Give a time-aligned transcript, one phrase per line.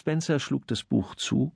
[0.00, 1.52] Spencer schlug das Buch zu,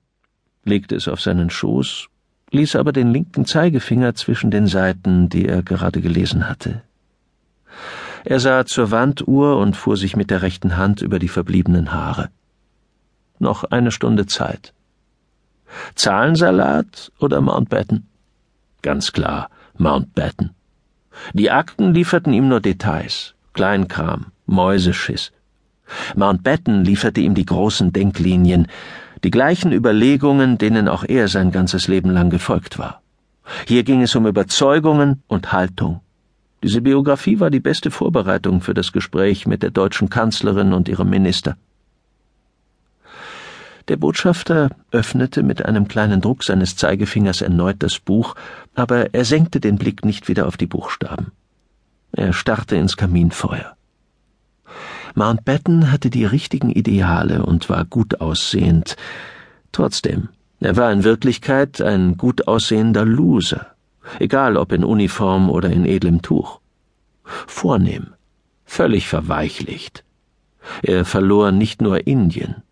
[0.65, 2.09] legte es auf seinen Schoß,
[2.51, 6.83] ließ aber den linken Zeigefinger zwischen den Seiten, die er gerade gelesen hatte.
[8.23, 12.29] Er sah zur Wanduhr und fuhr sich mit der rechten Hand über die verbliebenen Haare.
[13.39, 14.75] Noch eine Stunde Zeit.
[15.95, 18.05] Zahlensalat oder Mountbatten?
[18.83, 20.51] Ganz klar, Mountbatten.
[21.33, 25.31] Die Akten lieferten ihm nur Details, Kleinkram, Mäuseschiss.
[26.15, 28.67] Mountbatten lieferte ihm die großen Denklinien,
[29.23, 33.01] die gleichen Überlegungen, denen auch er sein ganzes Leben lang gefolgt war.
[33.67, 36.01] Hier ging es um Überzeugungen und Haltung.
[36.63, 41.09] Diese Biografie war die beste Vorbereitung für das Gespräch mit der deutschen Kanzlerin und ihrem
[41.09, 41.57] Minister.
[43.87, 48.35] Der Botschafter öffnete mit einem kleinen Druck seines Zeigefingers erneut das Buch,
[48.73, 51.33] aber er senkte den Blick nicht wieder auf die Buchstaben.
[52.11, 53.75] Er starrte ins Kaminfeuer.
[55.15, 58.97] Mountbatten hatte die richtigen Ideale und war gut aussehend.
[59.71, 60.29] Trotzdem,
[60.59, 63.67] er war in Wirklichkeit ein gut aussehender Loser,
[64.19, 66.59] egal ob in Uniform oder in edlem Tuch.
[67.23, 68.07] Vornehm,
[68.65, 70.03] völlig verweichlicht.
[70.81, 72.63] Er verlor nicht nur Indien.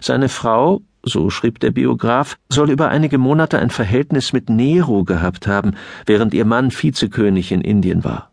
[0.00, 5.46] Seine Frau, so schrieb der Biograf, soll über einige Monate ein Verhältnis mit Nero gehabt
[5.46, 5.74] haben,
[6.06, 8.30] während ihr Mann Vizekönig in Indien war.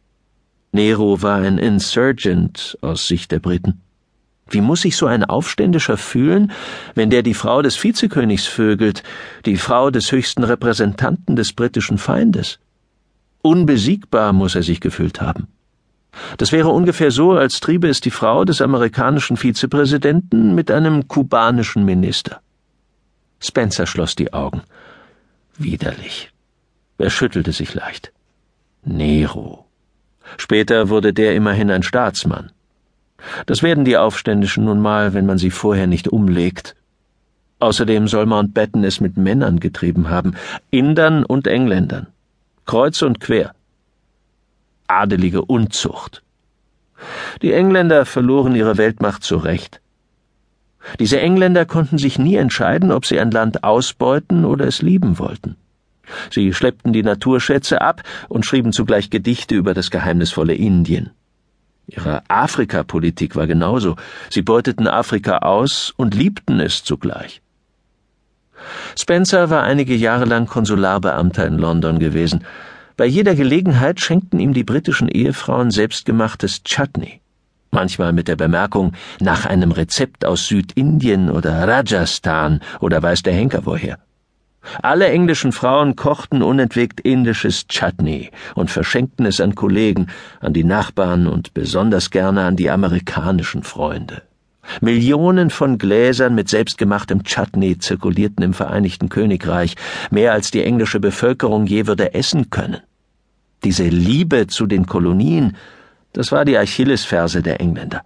[0.74, 3.82] Nero war ein Insurgent aus Sicht der Briten.
[4.50, 6.52] Wie muss sich so ein Aufständischer fühlen,
[6.96, 9.04] wenn der die Frau des Vizekönigs vögelt,
[9.46, 12.60] die Frau des höchsten Repräsentanten des britischen Feindes?
[13.42, 15.48] Unbesiegbar muss er sich gefühlt haben.
[16.38, 21.86] Das wäre ungefähr so, als triebe es die Frau des amerikanischen Vizepräsidenten mit einem kubanischen
[21.86, 22.42] Minister.
[23.40, 24.62] Spencer schloss die Augen.
[25.58, 26.32] Widerlich.
[26.98, 28.12] Er schüttelte sich leicht.
[28.84, 29.66] Nero.
[30.38, 32.52] Später wurde der immerhin ein Staatsmann.
[33.46, 36.76] Das werden die Aufständischen nun mal, wenn man sie vorher nicht umlegt.
[37.60, 40.36] Außerdem soll Mountbatten es mit Männern getrieben haben,
[40.72, 42.08] Indern und Engländern.
[42.66, 43.54] Kreuz und quer.
[44.88, 46.24] Adelige Unzucht.
[47.42, 49.80] Die Engländer verloren ihre Weltmacht zu Recht.
[51.00, 55.56] Diese Engländer konnten sich nie entscheiden, ob sie ein Land ausbeuten oder es lieben wollten.
[56.30, 61.12] Sie schleppten die Naturschätze ab und schrieben zugleich Gedichte über das geheimnisvolle Indien.
[61.88, 63.96] Ihre Afrikapolitik war genauso.
[64.30, 67.42] Sie beuteten Afrika aus und liebten es zugleich.
[68.98, 72.46] Spencer war einige Jahre lang Konsularbeamter in London gewesen.
[72.98, 77.22] Bei jeder Gelegenheit schenkten ihm die britischen Ehefrauen selbstgemachtes Chutney.
[77.72, 83.66] Manchmal mit der Bemerkung, nach einem Rezept aus Südindien oder Rajasthan oder weiß der Henker
[83.66, 83.98] woher.
[84.82, 90.08] Alle englischen Frauen kochten unentwegt indisches Chutney und verschenkten es an Kollegen,
[90.40, 94.22] an die Nachbarn und besonders gerne an die amerikanischen Freunde.
[94.80, 99.76] Millionen von Gläsern mit selbstgemachtem Chutney zirkulierten im Vereinigten Königreich,
[100.12, 102.82] mehr als die englische Bevölkerung je würde essen können.
[103.64, 105.58] Diese Liebe zu den Kolonien,
[106.14, 108.04] das war die Achillesferse der Engländer.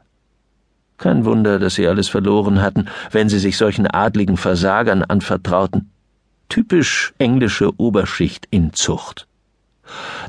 [0.97, 5.91] Kein Wunder, dass sie alles verloren hatten, wenn sie sich solchen adligen Versagern anvertrauten
[6.49, 9.27] typisch englische Oberschicht in Zucht.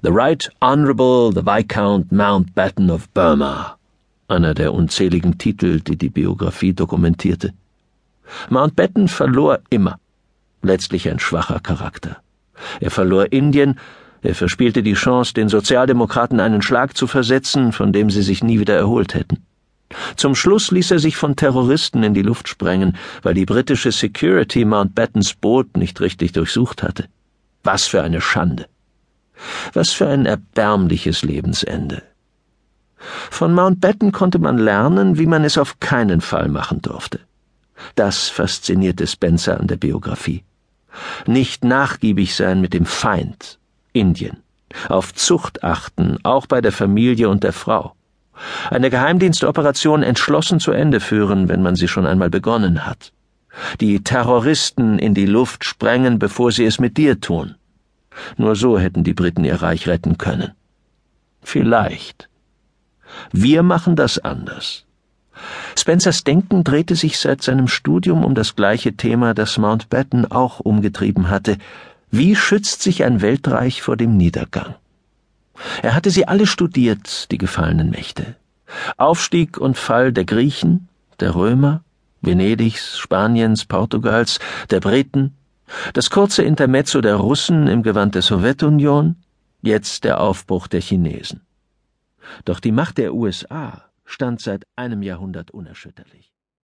[0.02, 3.76] The Right Honorable the Viscount Mountbatten of Burma,
[4.28, 7.54] einer der unzähligen Titel, die die Biografie dokumentierte.
[8.50, 9.98] Mountbatten verlor immer,
[10.62, 12.18] letztlich ein schwacher Charakter.
[12.80, 13.78] Er verlor Indien,
[14.22, 18.58] er verspielte die Chance, den Sozialdemokraten einen Schlag zu versetzen, von dem sie sich nie
[18.58, 19.44] wieder erholt hätten.
[20.16, 24.64] Zum Schluss ließ er sich von Terroristen in die Luft sprengen, weil die britische Security
[24.64, 27.08] Mountbattens Boot nicht richtig durchsucht hatte.
[27.62, 28.66] Was für eine Schande.
[29.72, 32.02] Was für ein erbärmliches Lebensende.
[32.96, 37.20] Von Mountbatten konnte man lernen, wie man es auf keinen Fall machen durfte.
[37.94, 40.42] Das faszinierte Spencer an der Biografie.
[41.26, 43.58] Nicht nachgiebig sein mit dem Feind,
[43.92, 44.38] Indien.
[44.88, 47.95] Auf Zucht achten, auch bei der Familie und der Frau
[48.70, 53.12] eine Geheimdienstoperation entschlossen zu Ende führen, wenn man sie schon einmal begonnen hat.
[53.80, 57.54] Die Terroristen in die Luft sprengen, bevor sie es mit dir tun.
[58.36, 60.52] Nur so hätten die Briten ihr Reich retten können.
[61.42, 62.28] Vielleicht.
[63.32, 64.84] Wir machen das anders.
[65.78, 71.28] Spencers Denken drehte sich seit seinem Studium um das gleiche Thema, das Mountbatten auch umgetrieben
[71.28, 71.58] hatte.
[72.10, 74.74] Wie schützt sich ein Weltreich vor dem Niedergang?
[75.82, 78.36] Er hatte sie alle studiert, die gefallenen Mächte.
[78.96, 80.88] Aufstieg und Fall der Griechen,
[81.20, 81.82] der Römer,
[82.20, 84.38] Venedigs, Spaniens, Portugals,
[84.70, 85.36] der Briten,
[85.92, 89.16] das kurze Intermezzo der Russen im Gewand der Sowjetunion,
[89.62, 91.42] jetzt der Aufbruch der Chinesen.
[92.44, 96.35] Doch die Macht der USA stand seit einem Jahrhundert unerschütterlich.